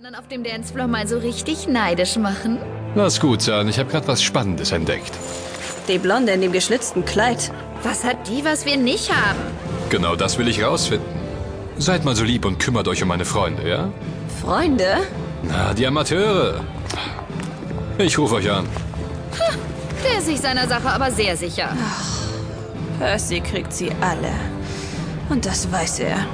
anderen 0.00 0.18
auf 0.18 0.28
dem 0.28 0.42
Dancefloor 0.42 0.86
mal 0.86 1.06
so 1.06 1.18
richtig 1.18 1.68
neidisch 1.68 2.16
machen? 2.16 2.56
Lass 2.94 3.20
gut 3.20 3.42
sein, 3.42 3.68
ich 3.68 3.78
habe 3.78 3.90
gerade 3.90 4.08
was 4.08 4.22
Spannendes 4.22 4.72
entdeckt. 4.72 5.12
Die 5.88 5.98
Blonde 5.98 6.32
in 6.32 6.40
dem 6.40 6.52
geschnitzten 6.52 7.04
Kleid. 7.04 7.52
Was 7.82 8.02
hat 8.02 8.26
die, 8.26 8.42
was 8.42 8.64
wir 8.64 8.78
nicht 8.78 9.14
haben? 9.14 9.38
Genau 9.90 10.16
das 10.16 10.38
will 10.38 10.48
ich 10.48 10.62
rausfinden. 10.64 11.06
Seid 11.76 12.06
mal 12.06 12.16
so 12.16 12.24
lieb 12.24 12.46
und 12.46 12.58
kümmert 12.58 12.88
euch 12.88 13.02
um 13.02 13.08
meine 13.08 13.26
Freunde, 13.26 13.68
ja? 13.68 13.92
Freunde? 14.40 14.86
Na, 15.42 15.74
die 15.74 15.86
Amateure. 15.86 16.64
Ich 17.98 18.16
rufe 18.16 18.36
euch 18.36 18.50
an. 18.50 18.66
Der 20.02 20.18
ist 20.18 20.26
sich 20.28 20.40
seiner 20.40 20.66
Sache 20.66 20.88
aber 20.88 21.10
sehr 21.10 21.36
sicher. 21.36 21.76
Percy 22.98 23.40
kriegt 23.40 23.74
sie 23.74 23.90
alle. 24.00 24.32
Und 25.28 25.44
das 25.44 25.70
weiß 25.70 26.00
er. 26.00 26.24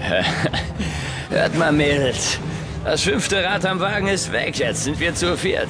Hört 1.30 1.58
mal, 1.58 1.72
Mädels. 1.72 2.38
Das 2.84 3.02
fünfte 3.02 3.44
Rad 3.44 3.66
am 3.66 3.78
Wagen 3.78 4.08
ist 4.08 4.32
weg. 4.32 4.58
Jetzt 4.58 4.84
sind 4.84 4.98
wir 4.98 5.14
zu 5.14 5.36
viert. 5.36 5.68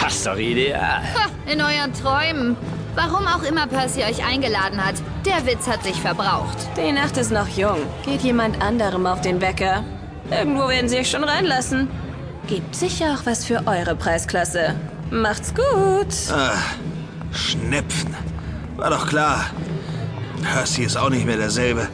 Passt 0.00 0.26
doch 0.26 0.36
ideal. 0.36 1.02
Ha, 1.02 1.28
in 1.50 1.60
euren 1.60 1.92
Träumen. 1.92 2.56
Warum 2.94 3.26
auch 3.26 3.42
immer 3.42 3.66
Percy 3.66 4.02
euch 4.02 4.24
eingeladen 4.24 4.84
hat, 4.84 4.94
der 5.24 5.46
Witz 5.46 5.68
hat 5.68 5.84
sich 5.84 6.00
verbraucht. 6.00 6.56
Die 6.76 6.90
Nacht 6.90 7.16
ist 7.16 7.30
noch 7.30 7.48
jung. 7.48 7.78
Geht 8.04 8.22
jemand 8.22 8.60
anderem 8.62 9.06
auf 9.06 9.20
den 9.20 9.40
Wecker. 9.40 9.84
Irgendwo 10.30 10.68
werden 10.68 10.88
sie 10.88 10.98
euch 10.98 11.10
schon 11.10 11.22
reinlassen. 11.22 11.88
Gibt 12.48 12.74
sicher 12.74 13.14
auch 13.14 13.26
was 13.26 13.44
für 13.44 13.66
eure 13.66 13.94
Preisklasse. 13.94 14.74
Macht's 15.10 15.54
gut. 15.54 16.08
Ah, 16.32 16.56
Schnepfen. 17.30 18.16
War 18.76 18.90
doch 18.90 19.06
klar. 19.06 19.46
Percy 20.42 20.84
ist 20.84 20.96
auch 20.96 21.10
nicht 21.10 21.26
mehr 21.26 21.36
derselbe. 21.36 21.88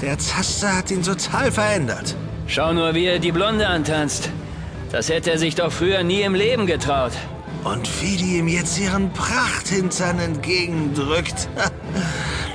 Der 0.00 0.18
Zaster 0.18 0.76
hat 0.76 0.90
ihn 0.90 1.02
total 1.02 1.50
verändert. 1.50 2.14
Schau 2.48 2.72
nur, 2.72 2.94
wie 2.94 3.06
er 3.06 3.18
die 3.18 3.32
Blonde 3.32 3.66
antanzt. 3.66 4.30
Das 4.92 5.08
hätte 5.08 5.30
er 5.32 5.38
sich 5.38 5.56
doch 5.56 5.72
früher 5.72 6.02
nie 6.02 6.22
im 6.22 6.34
Leben 6.34 6.66
getraut. 6.66 7.12
Und 7.64 7.88
wie 8.00 8.16
die 8.16 8.38
ihm 8.38 8.48
jetzt 8.48 8.78
ihren 8.78 9.12
Prachthintern 9.12 10.18
entgegendrückt. 10.18 11.48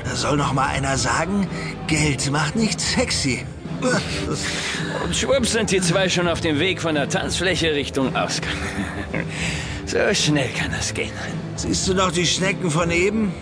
Da 0.03 0.17
soll 0.17 0.36
noch 0.36 0.52
mal 0.52 0.67
einer 0.67 0.98
sagen, 0.98 1.48
Geld 1.88 2.30
macht 2.31 2.58
nicht 2.58 2.81
sexy. 2.81 3.45
Und 5.06 5.16
schwupps 5.16 5.53
sind 5.53 5.72
die 5.72 5.80
zwei 5.80 6.09
schon 6.09 6.28
auf 6.28 6.42
dem 6.42 6.59
Weg 6.59 6.81
von 6.81 6.95
der 6.95 7.08
Tanzfläche 7.08 7.73
Richtung 7.73 8.16
Ausgang. 8.16 8.52
So 9.86 9.98
schnell 10.14 10.50
kann 10.58 10.72
das 10.72 10.94
gehen. 10.94 11.11
Siehst 11.55 11.88
du 11.88 11.94
noch 11.94 12.11
die 12.11 12.26
Schnecken 12.26 12.72
von 12.72 12.92
eben? 12.92 13.33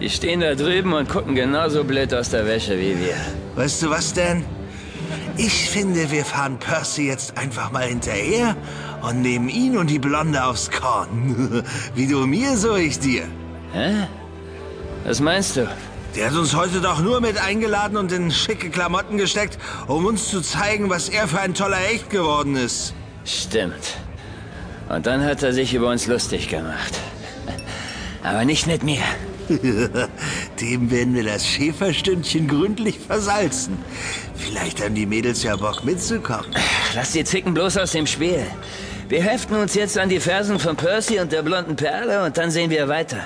Die 0.00 0.10
stehen 0.10 0.40
da 0.40 0.54
drüben 0.54 0.92
und 0.92 1.08
gucken 1.08 1.34
genauso 1.36 1.84
blöd 1.84 2.12
aus 2.14 2.30
der 2.30 2.46
Wäsche 2.46 2.78
wie 2.78 2.98
wir. 2.98 3.16
Weißt 3.54 3.82
du 3.82 3.90
was 3.90 4.12
denn? 4.12 4.44
Ich 5.36 5.70
finde, 5.70 6.10
wir 6.10 6.24
fahren 6.24 6.58
Percy 6.58 7.06
jetzt 7.06 7.36
einfach 7.36 7.72
mal 7.72 7.84
hinterher 7.84 8.56
und 9.02 9.22
nehmen 9.22 9.48
ihn 9.48 9.76
und 9.76 9.88
die 9.88 9.98
Blonde 9.98 10.44
aufs 10.44 10.70
Korn. 10.70 11.64
Wie 11.94 12.06
du 12.06 12.26
mir, 12.26 12.56
so 12.56 12.76
ich 12.76 12.98
dir. 12.98 13.24
Hä? 13.72 14.06
Was 15.04 15.20
meinst 15.20 15.56
du? 15.56 15.68
Der 16.16 16.30
hat 16.30 16.36
uns 16.36 16.54
heute 16.54 16.80
doch 16.80 17.00
nur 17.00 17.20
mit 17.20 17.38
eingeladen 17.38 17.96
und 17.96 18.12
in 18.12 18.30
schicke 18.30 18.70
Klamotten 18.70 19.18
gesteckt, 19.18 19.58
um 19.88 20.06
uns 20.06 20.28
zu 20.28 20.40
zeigen, 20.40 20.88
was 20.88 21.08
er 21.08 21.26
für 21.26 21.40
ein 21.40 21.54
toller 21.54 21.84
Echt 21.90 22.08
geworden 22.08 22.54
ist. 22.54 22.94
Stimmt. 23.24 23.96
Und 24.88 25.06
dann 25.06 25.24
hat 25.24 25.42
er 25.42 25.52
sich 25.52 25.74
über 25.74 25.88
uns 25.88 26.06
lustig 26.06 26.48
gemacht. 26.48 27.00
Aber 28.22 28.44
nicht 28.44 28.66
mit 28.66 28.84
mir. 28.84 29.02
Dem 30.60 30.90
werden 30.90 31.14
wir 31.14 31.24
das 31.24 31.46
Schäferstündchen 31.46 32.48
gründlich 32.48 32.98
versalzen. 32.98 33.78
Vielleicht 34.36 34.82
haben 34.82 34.94
die 34.94 35.06
Mädels 35.06 35.42
ja 35.42 35.56
Bock 35.56 35.84
mitzukommen. 35.84 36.50
Lass 36.94 37.12
die 37.12 37.24
Zicken 37.24 37.54
bloß 37.54 37.78
aus 37.78 37.92
dem 37.92 38.06
Spiel. 38.06 38.44
Wir 39.08 39.22
heften 39.22 39.56
uns 39.56 39.74
jetzt 39.74 39.98
an 39.98 40.08
die 40.08 40.20
Fersen 40.20 40.58
von 40.58 40.76
Percy 40.76 41.20
und 41.20 41.30
der 41.30 41.42
blonden 41.42 41.76
Perle 41.76 42.24
und 42.24 42.36
dann 42.38 42.50
sehen 42.50 42.70
wir 42.70 42.88
weiter. 42.88 43.18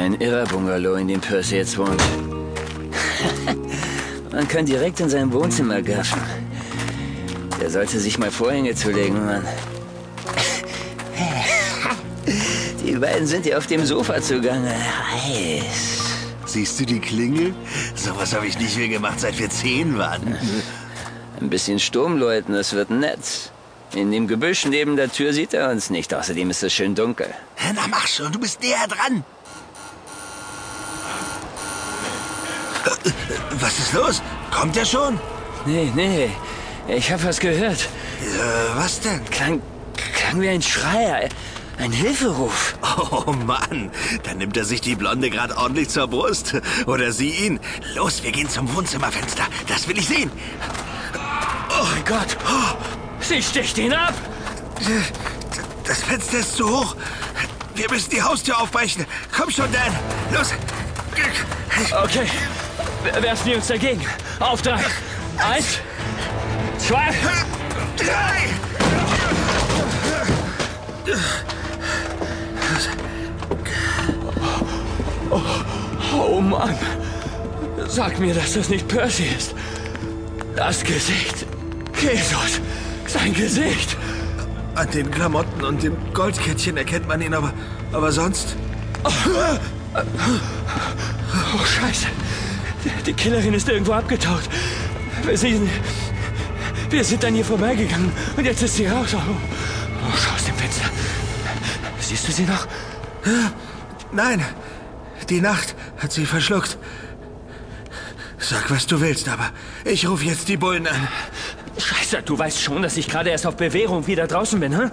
Ein 0.00 0.20
irrer 0.20 0.46
Bungalow, 0.46 0.94
in 0.94 1.08
dem 1.08 1.20
Percy 1.20 1.56
jetzt 1.56 1.76
wohnt. 1.76 2.00
Man 4.32 4.46
kann 4.46 4.64
direkt 4.64 5.00
in 5.00 5.08
sein 5.08 5.32
Wohnzimmer 5.32 5.82
gaffen. 5.82 6.22
Der 7.60 7.70
sollte 7.70 7.98
sich 7.98 8.18
mal 8.18 8.30
Vorhänge 8.30 8.74
zulegen, 8.74 9.26
Mann. 9.26 9.44
Die 12.84 12.92
beiden 12.92 13.26
sind 13.26 13.46
ja 13.46 13.58
auf 13.58 13.66
dem 13.66 13.84
Sofa 13.84 14.22
zugange. 14.22 14.70
Heiß. 14.70 15.98
Siehst 16.46 16.80
du 16.80 16.86
die 16.86 17.00
Klingel? 17.00 17.52
Sowas 17.94 18.34
habe 18.34 18.46
ich 18.46 18.58
nicht 18.58 18.76
mehr 18.78 18.88
gemacht, 18.88 19.20
seit 19.20 19.38
wir 19.38 19.50
zehn 19.50 19.98
waren. 19.98 20.36
Ein 21.40 21.50
bisschen 21.50 21.78
Sturm 21.78 22.18
läuten, 22.18 22.54
das 22.54 22.72
wird 22.72 22.90
nett. 22.90 23.52
In 23.94 24.10
dem 24.10 24.26
Gebüsch 24.26 24.64
neben 24.64 24.96
der 24.96 25.12
Tür 25.12 25.32
sieht 25.32 25.54
er 25.54 25.70
uns 25.70 25.90
nicht. 25.90 26.14
Außerdem 26.14 26.50
ist 26.50 26.62
es 26.62 26.72
schön 26.72 26.94
dunkel. 26.94 27.28
Na 27.74 27.86
mach 27.90 28.06
schon, 28.06 28.32
du 28.32 28.38
bist 28.38 28.62
näher 28.62 28.86
dran. 28.88 29.24
Äh, 32.77 32.77
Was 33.60 33.78
ist 33.78 33.92
los? 33.92 34.22
Kommt 34.50 34.76
er 34.76 34.84
schon? 34.84 35.18
Nee, 35.66 35.90
nee. 35.94 36.30
Ich 36.88 37.10
habe 37.12 37.24
was 37.24 37.38
gehört. 37.38 37.80
Äh, 37.80 38.76
was 38.76 39.00
denn? 39.00 39.24
Klang, 39.30 39.60
klang 40.14 40.40
wie 40.40 40.48
ein 40.48 40.62
Schrei. 40.62 41.28
Ein 41.78 41.92
Hilferuf. 41.92 42.74
Oh 43.10 43.32
Mann, 43.32 43.90
dann 44.24 44.38
nimmt 44.38 44.56
er 44.56 44.64
sich 44.64 44.80
die 44.80 44.96
Blonde 44.96 45.30
gerade 45.30 45.56
ordentlich 45.56 45.88
zur 45.88 46.08
Brust. 46.08 46.60
Oder 46.86 47.12
sie 47.12 47.30
ihn. 47.30 47.60
Los, 47.94 48.22
wir 48.22 48.32
gehen 48.32 48.48
zum 48.48 48.74
Wohnzimmerfenster. 48.74 49.44
Das 49.68 49.86
will 49.86 49.98
ich 49.98 50.08
sehen. 50.08 50.30
Oh 51.14 51.84
mein 51.94 52.04
Gott. 52.04 52.36
Sie 53.20 53.42
sticht 53.42 53.78
ihn 53.78 53.92
ab. 53.92 54.14
Das 55.84 56.02
Fenster 56.02 56.38
ist 56.38 56.56
zu 56.56 56.68
hoch. 56.68 56.96
Wir 57.74 57.88
müssen 57.90 58.10
die 58.10 58.22
Haustür 58.22 58.60
aufbrechen. 58.60 59.06
Komm 59.34 59.50
schon, 59.50 59.70
Dan. 59.72 59.94
Los. 60.32 60.52
Okay. 62.02 62.26
Werfen 63.20 63.46
wir 63.46 63.56
uns 63.56 63.66
dagegen. 63.66 64.04
Auf 64.40 64.62
drei. 64.62 64.80
Eins. 65.38 65.78
Zwei. 66.78 67.14
Drei. 67.96 68.48
Oh 76.12 76.40
Mann. 76.40 76.76
Sag 77.86 78.18
mir, 78.18 78.34
dass 78.34 78.54
das 78.54 78.68
nicht 78.68 78.86
Percy 78.88 79.24
ist. 79.36 79.54
Das 80.56 80.82
Gesicht. 80.82 81.46
Jesus. 82.00 82.60
Sein 83.06 83.32
Gesicht. 83.34 83.96
An 84.74 84.90
den 84.90 85.10
Klamotten 85.10 85.64
und 85.64 85.82
dem 85.82 85.96
Goldkettchen 86.12 86.76
erkennt 86.76 87.08
man 87.08 87.20
ihn, 87.20 87.34
aber, 87.34 87.52
aber 87.92 88.12
sonst... 88.12 88.54
Oh, 89.04 89.10
Scheiße. 91.64 92.06
Die 93.06 93.12
Killerin 93.12 93.54
ist 93.54 93.68
irgendwo 93.68 93.92
abgetaucht. 93.92 94.48
Wir 95.24 95.36
sind, 95.36 95.68
wir 96.90 97.04
sind 97.04 97.24
an 97.24 97.36
ihr 97.36 97.44
vorbeigegangen 97.44 98.12
und 98.36 98.44
jetzt 98.44 98.62
ist 98.62 98.76
sie 98.76 98.86
raus. 98.86 99.14
Oh, 99.14 99.18
oh, 99.18 100.12
schau 100.16 100.34
aus 100.34 100.44
dem 100.44 100.54
Fenster. 100.54 100.86
Siehst 102.00 102.28
du 102.28 102.32
sie 102.32 102.44
noch? 102.44 102.66
Nein, 104.12 104.42
die 105.28 105.40
Nacht 105.40 105.74
hat 105.98 106.12
sie 106.12 106.24
verschluckt. 106.24 106.78
Sag, 108.38 108.70
was 108.70 108.86
du 108.86 109.00
willst, 109.00 109.28
aber 109.28 109.50
ich 109.84 110.08
rufe 110.08 110.24
jetzt 110.24 110.48
die 110.48 110.56
Bullen 110.56 110.86
an. 110.86 111.08
Scheiße, 111.76 112.22
du 112.22 112.38
weißt 112.38 112.60
schon, 112.60 112.82
dass 112.82 112.96
ich 112.96 113.08
gerade 113.08 113.30
erst 113.30 113.46
auf 113.46 113.56
Bewährung 113.56 114.06
wieder 114.06 114.26
draußen 114.26 114.58
bin, 114.58 114.76
hm? 114.76 114.90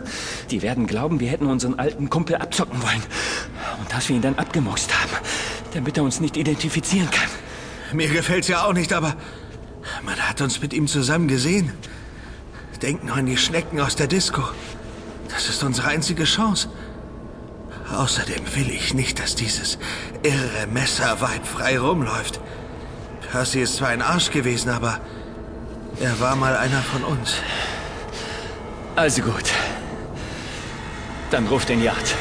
Die 0.52 0.62
werden 0.62 0.88
glauben, 0.88 1.20
wir 1.20 1.30
hätten 1.30 1.48
unseren 1.48 1.80
alten 1.80 2.10
Kumpel 2.10 2.36
abzocken 2.36 2.82
wollen. 2.82 3.02
Und 3.80 3.92
dass 3.92 4.10
wir 4.10 4.16
ihn 4.16 4.22
dann 4.22 4.36
abgemuxt 4.36 4.94
haben, 4.94 5.12
damit 5.74 5.98
er 5.98 6.04
uns 6.04 6.20
nicht 6.20 6.38
identifizieren 6.38 7.10
kann. 7.10 7.30
Mir 7.94 8.10
gefällt's 8.10 8.48
ja 8.48 8.66
auch 8.66 8.74
nicht, 8.74 8.94
aber 8.94 9.16
man 10.04 10.16
hat 10.18 10.42
uns 10.42 10.62
mit 10.62 10.74
ihm 10.74 10.88
zusammen 10.88 11.28
gesehen. 11.28 11.72
Denk 12.82 13.04
nur 13.04 13.16
an 13.16 13.26
die 13.26 13.38
Schnecken 13.38 13.80
aus 13.80 13.96
der 13.96 14.08
Disco. 14.08 14.44
Das 15.30 15.50
ist 15.50 15.64
unsere 15.64 15.88
einzige 15.88 16.24
Chance. 16.24 16.70
Außerdem 17.92 18.44
will 18.56 18.70
ich 18.70 18.94
nicht, 18.94 19.20
dass 19.20 19.36
dieses 19.36 19.78
irre 20.24 20.68
Messerweib 20.68 21.46
frei 21.46 21.80
rumläuft. 21.80 22.40
Percy 23.32 23.62
ist 23.62 23.78
zwar 23.78 23.90
ein 23.90 24.02
Arsch 24.02 24.32
gewesen, 24.32 24.70
aber 24.70 25.00
er 26.00 26.20
war 26.20 26.36
mal 26.36 26.56
einer 26.56 26.82
von 26.82 27.04
uns. 27.04 27.36
Also 28.96 29.22
gut. 29.22 29.52
Dann 31.32 31.48
ruf 31.48 31.66
den 31.66 31.82
Yard. 31.82 32.16